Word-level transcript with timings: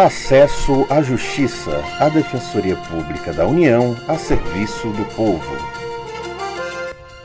Acesso 0.00 0.86
à 0.88 1.02
Justiça, 1.02 1.84
a 1.98 2.08
Defensoria 2.08 2.74
Pública 2.74 3.34
da 3.34 3.46
União 3.46 3.94
a 4.08 4.16
serviço 4.16 4.88
do 4.88 5.04
povo. 5.14 5.54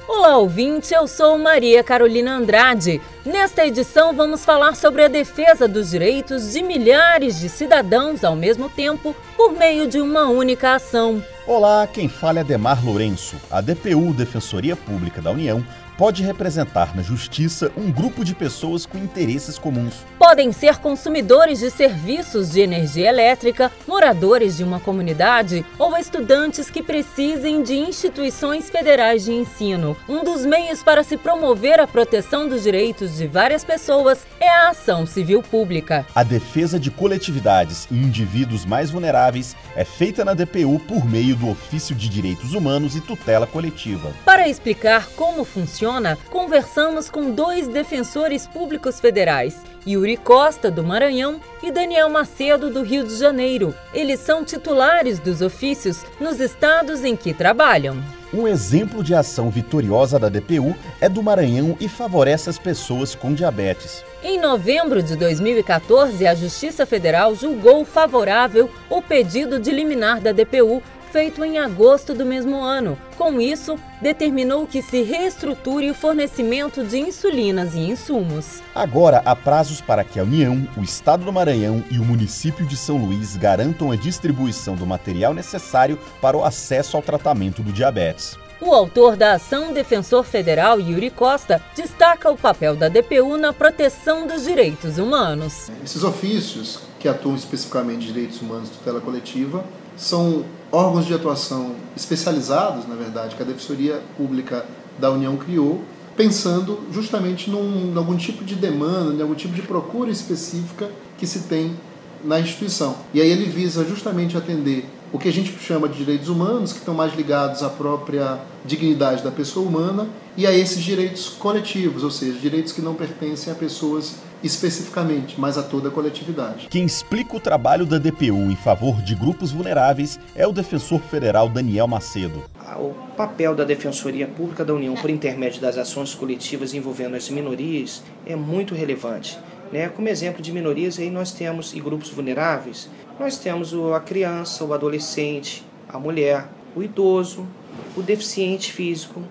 Olá, 0.06 0.38
ouvinte, 0.38 0.94
eu 0.94 1.08
sou 1.08 1.38
Maria 1.38 1.82
Carolina 1.86 2.36
Andrade. 2.36 3.00
Nesta 3.26 3.66
edição, 3.66 4.14
vamos 4.14 4.44
falar 4.44 4.76
sobre 4.76 5.06
a 5.06 5.08
defesa 5.08 5.70
dos 5.70 5.92
direitos 5.92 6.52
de 6.52 6.62
milhares 6.62 7.40
de 7.40 7.48
cidadãos 7.48 8.26
ao 8.26 8.36
mesmo 8.36 8.68
tempo 8.68 9.16
por 9.38 9.54
meio 9.54 9.88
de 9.88 10.02
uma 10.02 10.28
única 10.28 10.76
ação. 10.76 11.24
Olá, 11.48 11.88
quem 11.88 12.10
fala 12.10 12.42
é 12.42 12.44
Demar 12.44 12.84
Lourenço. 12.84 13.38
A 13.50 13.62
DPU, 13.62 14.14
Defensoria 14.14 14.76
Pública 14.76 15.22
da 15.22 15.32
União, 15.32 15.64
pode 15.98 16.24
representar 16.24 16.96
na 16.96 17.02
justiça 17.02 17.72
um 17.78 17.92
grupo 17.92 18.24
de 18.24 18.36
pessoas 18.36 18.86
com 18.86 18.98
interesses 18.98 19.58
comuns. 19.58 19.94
Podem 20.20 20.52
ser 20.52 20.78
consumidores 20.78 21.60
de 21.60 21.70
serviços 21.72 22.52
de 22.52 22.62
energia 22.62 23.10
elétrica, 23.10 23.72
moradores 23.88 24.58
de 24.58 24.64
uma 24.64 24.80
comunidade 24.80 25.66
ou 25.78 25.98
estudantes 25.98 26.70
que 26.70 26.84
precisem 26.84 27.64
de 27.64 27.76
instituições 27.76 28.70
federais 28.70 29.26
de 29.26 29.32
ensino. 29.32 29.96
Um 30.08 30.24
dos 30.24 30.46
meios 30.46 30.84
para 30.84 31.04
se 31.04 31.18
promover 31.18 31.80
a 31.80 31.88
proteção 31.88 32.48
dos 32.48 32.64
direitos 32.64 33.18
de 33.18 33.28
várias 33.28 33.64
pessoas 33.64 34.26
é 34.40 34.50
a 34.50 34.70
ação 34.70 35.06
civil 35.06 35.42
pública. 35.42 36.06
A 36.14 36.24
defesa 36.24 36.80
de 36.80 36.92
coletividades 36.92 37.88
e 37.90 37.96
indivíduos 37.96 38.66
mais 38.66 38.90
vulneráveis 38.90 39.56
é 39.76 39.86
feita 39.86 40.26
na 40.26 40.34
DPU 40.34 40.80
por 40.80 41.06
meio 41.06 41.36
do 41.36 41.50
Ofício 41.50 41.96
de 41.96 42.10
Direitos 42.10 42.54
Humanos 42.54 42.96
e 42.96 43.02
Tutela 43.02 43.48
Coletiva. 43.48 44.12
Para 44.26 44.48
explicar 44.48 45.08
como 45.16 45.44
funciona 45.44 45.85
funciona, 45.86 46.18
conversamos 46.32 47.10
com 47.12 47.30
dois 47.30 47.68
defensores 47.68 48.48
públicos 48.48 49.00
federais, 49.00 49.62
Yuri 49.88 50.18
Costa, 50.18 50.72
do 50.72 50.84
Maranhão, 50.84 51.40
e 51.62 51.72
Daniel 51.72 52.10
Macedo, 52.10 52.72
do 52.72 52.82
Rio 52.82 53.06
de 53.06 53.16
Janeiro. 53.16 53.74
Eles 53.94 54.20
são 54.20 54.44
titulares 54.44 55.20
dos 55.20 55.42
ofícios 55.42 56.04
nos 56.20 56.40
estados 56.40 57.04
em 57.04 57.16
que 57.16 57.36
trabalham. 57.36 58.04
Um 58.34 58.48
exemplo 58.48 59.04
de 59.04 59.14
ação 59.14 59.52
vitoriosa 59.52 60.18
da 60.18 60.28
DPU 60.28 60.76
é 61.00 61.08
do 61.08 61.22
Maranhão 61.22 61.78
e 61.80 61.88
favorece 61.88 62.50
as 62.50 62.58
pessoas 62.58 63.14
com 63.14 63.34
diabetes. 63.34 64.04
Em 64.24 64.40
novembro 64.40 65.04
de 65.04 65.16
2014, 65.16 66.26
a 66.26 66.34
Justiça 66.34 66.84
Federal 66.88 67.36
julgou 67.36 67.86
favorável 67.86 68.72
o 68.90 69.04
pedido 69.04 69.60
de 69.60 69.70
liminar 69.70 70.20
da 70.20 70.32
DPU 70.32 70.82
feito 71.16 71.46
em 71.46 71.58
agosto 71.58 72.14
do 72.14 72.26
mesmo 72.26 72.62
ano. 72.62 72.98
Com 73.18 73.40
isso, 73.40 73.80
determinou 74.02 74.68
que 74.68 74.82
se 74.82 75.02
reestruture 75.02 75.90
o 75.90 75.96
fornecimento 75.96 76.84
de 76.84 76.98
insulinas 76.98 77.74
e 77.74 77.80
insumos. 77.80 78.62
Agora, 78.76 79.22
há 79.24 79.34
prazos 79.34 79.80
para 79.80 80.04
que 80.04 80.20
a 80.20 80.24
União, 80.24 80.68
o 80.76 80.82
Estado 80.82 81.24
do 81.24 81.32
Maranhão 81.32 81.82
e 81.90 82.00
o 82.00 82.04
município 82.04 82.66
de 82.66 82.76
São 82.76 82.98
Luís 82.98 83.38
garantam 83.38 83.92
a 83.92 83.96
distribuição 83.96 84.76
do 84.76 84.86
material 84.86 85.34
necessário 85.34 85.98
para 86.20 86.36
o 86.36 86.44
acesso 86.44 86.98
ao 86.98 87.02
tratamento 87.02 87.64
do 87.64 87.72
diabetes. 87.72 88.38
O 88.60 88.74
autor 88.74 89.16
da 89.16 89.36
ação, 89.36 89.72
defensor 89.72 90.26
federal 90.26 90.82
Yuri 90.82 91.12
Costa, 91.12 91.64
destaca 91.78 92.30
o 92.30 92.38
papel 92.38 92.76
da 92.76 92.90
DPU 92.90 93.38
na 93.38 93.54
proteção 93.54 94.28
dos 94.28 94.44
direitos 94.44 94.98
humanos. 94.98 95.72
Esses 95.82 96.04
ofícios, 96.04 96.82
que 97.00 97.08
atuam 97.08 97.38
especificamente 97.38 98.04
em 98.04 98.12
direitos 98.12 98.42
humanos 98.42 98.68
e 98.68 98.72
tutela 98.74 99.00
coletiva, 99.00 99.64
são 99.98 100.44
órgãos 100.76 101.06
de 101.06 101.14
atuação 101.14 101.72
especializados, 101.96 102.86
na 102.86 102.96
verdade, 102.96 103.36
que 103.36 103.42
a 103.42 103.46
Defensoria 103.46 104.02
Pública 104.18 104.66
da 105.00 105.10
União 105.10 105.38
criou, 105.38 105.82
pensando 106.18 106.80
justamente 106.92 107.50
num, 107.50 107.94
em 107.94 107.98
algum 107.98 108.18
tipo 108.18 108.44
de 108.44 108.56
demanda, 108.56 109.14
em 109.14 109.22
algum 109.22 109.36
tipo 109.36 109.54
de 109.54 109.62
procura 109.62 110.12
específica 110.12 110.92
que 111.18 111.26
se 111.26 111.40
tem 111.42 111.78
na 112.24 112.42
instituição. 112.42 112.98
E 113.14 113.22
aí 113.22 113.30
ele 113.30 113.46
visa 113.46 113.86
justamente 113.86 114.36
atender 114.36 114.86
o 115.16 115.18
que 115.18 115.30
a 115.30 115.32
gente 115.32 115.58
chama 115.60 115.88
de 115.88 115.98
direitos 115.98 116.28
humanos, 116.28 116.74
que 116.74 116.80
estão 116.80 116.94
mais 116.94 117.16
ligados 117.16 117.64
à 117.64 117.70
própria 117.70 118.38
dignidade 118.66 119.24
da 119.24 119.32
pessoa 119.32 119.66
humana, 119.66 120.10
e 120.36 120.46
a 120.46 120.52
esses 120.52 120.84
direitos 120.84 121.30
coletivos, 121.30 122.04
ou 122.04 122.12
seja, 122.12 122.38
direitos 122.38 122.74
que 122.74 122.82
não 122.82 122.94
pertencem 122.94 123.54
a 123.54 123.56
pessoas 123.56 124.16
especificamente, 124.44 125.40
mas 125.40 125.58
a 125.58 125.64
toda 125.64 125.88
a 125.88 125.92
coletividade. 125.92 126.68
Quem 126.70 126.84
explica 126.84 127.38
o 127.38 127.40
trabalho 127.40 127.86
da 127.86 127.98
DPU 127.98 128.52
em 128.52 128.58
favor 128.58 129.02
de 129.02 129.16
grupos 129.16 129.54
vulneráveis 129.54 130.20
é 130.36 130.46
o 130.46 130.52
defensor 130.52 131.00
federal 131.00 131.48
Daniel 131.48 131.88
Macedo. 131.88 132.44
O 132.78 132.94
papel 133.16 133.56
da 133.56 133.64
Defensoria 133.64 134.28
Pública 134.28 134.66
da 134.66 134.74
União 134.74 134.96
por 134.96 135.10
intermédio 135.10 135.62
das 135.62 135.78
ações 135.78 136.14
coletivas 136.14 136.74
envolvendo 136.74 137.16
as 137.16 137.30
minorias 137.30 138.04
é 138.26 138.36
muito 138.36 138.76
relevante. 138.76 139.40
Né? 139.72 139.90
Como 139.90 140.08
exemplo 140.08 140.42
de 140.42 140.52
minorias, 140.52 141.00
aí 141.00 141.10
nós 141.10 141.32
temos 141.32 141.74
e 141.74 141.80
grupos 141.80 142.10
vulneráveis, 142.10 142.90
nós 143.20 143.38
temos 143.38 143.74
a 143.94 144.00
criança, 144.00 144.64
o 144.64 144.74
adolescente, 144.74 145.64
a 145.88 146.00
mulher, 146.00 146.48
o 146.76 146.84
idoso, 146.84 147.48
o 147.96 148.02
deficiente 148.02 148.72
físico, 148.72 149.22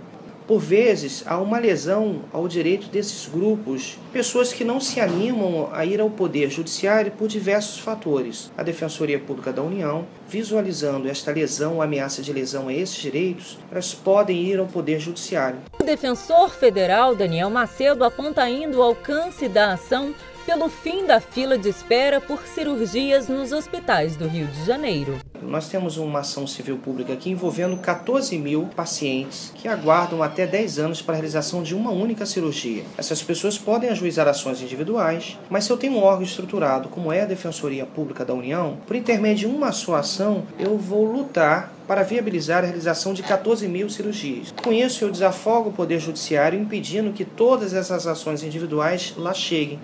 por 0.47 0.61
vezes, 0.61 1.25
há 1.27 1.39
uma 1.39 1.59
lesão 1.59 2.21
ao 2.33 2.47
direito 2.47 2.89
desses 2.89 3.27
grupos, 3.27 3.99
pessoas 4.13 4.53
que 4.53 4.65
não 4.65 4.79
se 4.79 5.01
animam 5.01 5.71
a 5.73 5.87
ir 5.87 6.01
ao 6.01 6.11
Poder 6.11 6.51
Judiciário 6.51 7.13
por 7.13 7.29
diversos 7.29 7.79
fatores. 7.79 8.51
A 8.57 8.63
Defensoria 8.63 9.19
Pública 9.19 9.53
da 9.53 9.63
União, 9.63 10.07
visualizando 10.29 11.09
esta 11.09 11.33
lesão, 11.33 11.81
ameaça 11.81 12.21
de 12.21 12.33
lesão 12.33 12.69
a 12.69 12.75
esses 12.75 12.97
direitos, 12.97 13.59
elas 13.71 13.95
podem 13.95 14.43
ir 14.43 14.59
ao 14.59 14.67
Poder 14.67 15.01
Judiciário. 15.01 15.61
O 15.81 15.85
defensor 15.85 16.51
federal 16.51 17.15
Daniel 17.15 17.49
Macedo 17.49 18.05
aponta 18.05 18.43
ainda 18.43 18.77
o 18.77 18.83
alcance 18.83 19.49
da 19.49 19.73
ação 19.73 20.15
pelo 20.45 20.69
fim 20.69 21.07
da 21.07 21.21
fila 21.21 21.57
de 21.57 21.69
espera 21.69 22.21
por 22.21 22.41
cirurgias 22.47 23.29
nos 23.29 23.51
hospitais 23.51 24.15
do 24.17 24.27
Rio 24.27 24.47
de 24.47 24.65
Janeiro. 24.67 25.19
Nós 25.43 25.69
temos 25.69 25.97
uma 25.97 26.21
ação 26.21 26.47
civil 26.47 26.79
pública 26.79 27.13
aqui 27.13 27.31
envolvendo 27.31 27.77
14 27.77 28.39
mil 28.39 28.69
pacientes 28.75 29.53
que 29.55 29.67
aguardam 29.67 30.23
até 30.23 30.47
10 30.47 30.79
anos 30.79 31.03
para 31.03 31.15
a 31.15 31.17
realização 31.17 31.63
de 31.63 31.75
uma 31.75 31.91
única 31.91 32.25
cirurgia. 32.25 32.85
Essas 32.97 33.23
pessoas 33.23 33.59
podem 33.59 33.91
ajuizar 33.91 34.29
ações 34.29 34.63
individuais, 34.63 35.39
mas 35.51 35.65
se 35.65 35.71
eu 35.71 35.77
tenho 35.77 35.95
um 35.95 36.03
órgão 36.03 36.23
estruturado 36.23 36.89
como 36.89 37.13
é 37.13 37.23
a 37.23 37.27
Defensoria 37.27 37.85
Pública 37.85 38.25
da 38.25 38.33
União, 38.33 38.79
por 38.87 38.97
intermédio 38.97 39.49
de 39.49 39.55
uma 39.55 39.73
só 39.73 39.97
ação, 39.97 40.45
eu 40.59 40.79
vou 40.79 41.05
lutar 41.05 41.73
para 41.87 42.03
viabilizar 42.03 42.63
a 42.63 42.67
realização 42.67 43.13
de 43.13 43.23
14 43.23 43.69
mil 43.69 43.91
cirurgias. 43.91 44.55
Com 44.63 44.73
isso, 44.73 45.05
eu 45.05 45.11
desafogo 45.11 45.71
o 45.71 45.73
Poder 45.73 45.99
Judiciário, 45.99 46.59
impedindo 46.59 47.13
que 47.13 47.25
todas 47.25 47.75
essas 47.75 48.07
ações 48.07 48.43
individuais 48.43 49.15
lá 49.17 49.35
cheguem. 49.35 49.79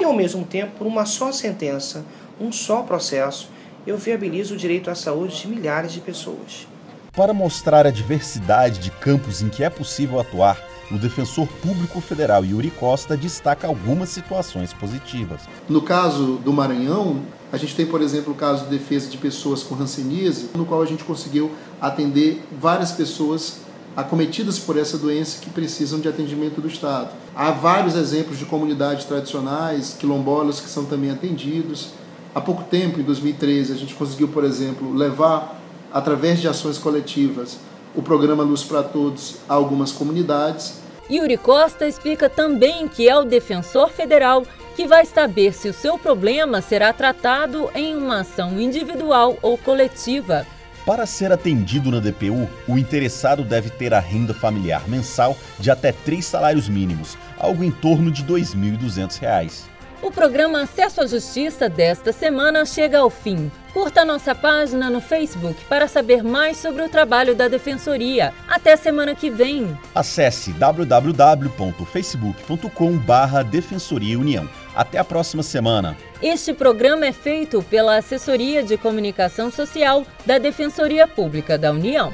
E, 0.00 0.04
ao 0.04 0.14
mesmo 0.14 0.44
tempo, 0.44 0.72
por 0.78 0.86
uma 0.86 1.04
só 1.04 1.30
sentença, 1.30 2.04
um 2.40 2.50
só 2.50 2.82
processo, 2.82 3.50
eu 3.86 3.96
viabilizo 3.98 4.54
o 4.54 4.56
direito 4.56 4.90
à 4.90 4.94
saúde 4.94 5.40
de 5.40 5.48
milhares 5.48 5.92
de 5.92 6.00
pessoas. 6.00 6.66
Para 7.12 7.34
mostrar 7.34 7.86
a 7.86 7.90
diversidade 7.90 8.78
de 8.78 8.90
campos 8.90 9.42
em 9.42 9.48
que 9.48 9.62
é 9.62 9.68
possível 9.68 10.18
atuar, 10.18 10.58
o 10.90 10.98
defensor 10.98 11.46
público 11.46 12.00
federal 12.00 12.44
Yuri 12.44 12.70
Costa 12.70 13.16
destaca 13.16 13.66
algumas 13.66 14.08
situações 14.10 14.72
positivas. 14.72 15.40
No 15.68 15.82
caso 15.82 16.36
do 16.44 16.52
Maranhão, 16.52 17.22
a 17.50 17.56
gente 17.56 17.74
tem, 17.74 17.86
por 17.86 18.00
exemplo, 18.00 18.32
o 18.32 18.36
caso 18.36 18.64
de 18.64 18.70
defesa 18.70 19.08
de 19.08 19.18
pessoas 19.18 19.62
com 19.62 19.74
hanseníase, 19.74 20.50
no 20.54 20.64
qual 20.64 20.82
a 20.82 20.86
gente 20.86 21.04
conseguiu 21.04 21.50
atender 21.80 22.42
várias 22.58 22.92
pessoas 22.92 23.58
acometidas 23.96 24.58
por 24.58 24.78
essa 24.78 24.96
doença 24.96 25.38
que 25.40 25.50
precisam 25.50 26.00
de 26.00 26.08
atendimento 26.08 26.60
do 26.60 26.68
Estado. 26.68 27.10
Há 27.34 27.50
vários 27.50 27.94
exemplos 27.94 28.38
de 28.38 28.46
comunidades 28.46 29.04
tradicionais, 29.04 29.94
quilombolas, 29.98 30.60
que 30.60 30.68
são 30.68 30.84
também 30.84 31.10
atendidos. 31.10 31.90
Há 32.34 32.40
pouco 32.40 32.64
tempo, 32.64 32.98
em 32.98 33.02
2013, 33.02 33.72
a 33.72 33.76
gente 33.76 33.94
conseguiu, 33.94 34.28
por 34.28 34.42
exemplo, 34.42 34.94
levar, 34.94 35.60
através 35.92 36.40
de 36.40 36.48
ações 36.48 36.78
coletivas, 36.78 37.58
o 37.94 38.00
programa 38.00 38.42
Luz 38.42 38.64
para 38.64 38.82
Todos 38.82 39.36
a 39.46 39.52
algumas 39.52 39.92
comunidades. 39.92 40.80
Yuri 41.10 41.36
Costa 41.36 41.86
explica 41.86 42.30
também 42.30 42.88
que 42.88 43.06
é 43.06 43.16
o 43.16 43.24
defensor 43.24 43.90
federal 43.90 44.46
que 44.74 44.86
vai 44.86 45.04
saber 45.04 45.52
se 45.52 45.68
o 45.68 45.74
seu 45.74 45.98
problema 45.98 46.62
será 46.62 46.90
tratado 46.94 47.68
em 47.74 47.94
uma 47.94 48.20
ação 48.20 48.58
individual 48.58 49.36
ou 49.42 49.58
coletiva. 49.58 50.46
Para 50.86 51.04
ser 51.04 51.30
atendido 51.30 51.90
na 51.90 52.00
DPU, 52.00 52.48
o 52.66 52.78
interessado 52.78 53.44
deve 53.44 53.68
ter 53.68 53.92
a 53.92 54.00
renda 54.00 54.32
familiar 54.32 54.88
mensal 54.88 55.36
de 55.60 55.70
até 55.70 55.92
três 55.92 56.24
salários 56.24 56.66
mínimos, 56.66 57.18
algo 57.38 57.62
em 57.62 57.70
torno 57.70 58.10
de 58.10 58.22
R$ 58.22 58.40
2.200. 58.40 59.71
O 60.02 60.10
programa 60.10 60.60
Acesso 60.62 61.00
à 61.00 61.06
Justiça 61.06 61.68
desta 61.68 62.12
semana 62.12 62.64
chega 62.64 62.98
ao 62.98 63.08
fim. 63.08 63.52
Curta 63.72 64.04
nossa 64.04 64.34
página 64.34 64.90
no 64.90 65.00
Facebook 65.00 65.64
para 65.66 65.86
saber 65.86 66.24
mais 66.24 66.56
sobre 66.56 66.82
o 66.82 66.88
trabalho 66.88 67.36
da 67.36 67.46
Defensoria. 67.46 68.34
Até 68.48 68.76
semana 68.76 69.14
que 69.14 69.30
vem. 69.30 69.78
Acesse 69.94 70.52
www.facebook.com/barra 70.54 73.44
Defensoria 73.44 74.18
União. 74.18 74.48
Até 74.74 74.98
a 74.98 75.04
próxima 75.04 75.44
semana. 75.44 75.96
Este 76.20 76.52
programa 76.52 77.06
é 77.06 77.12
feito 77.12 77.62
pela 77.62 77.96
Assessoria 77.96 78.64
de 78.64 78.76
Comunicação 78.76 79.52
Social 79.52 80.04
da 80.26 80.38
Defensoria 80.38 81.06
Pública 81.06 81.56
da 81.56 81.70
União. 81.70 82.12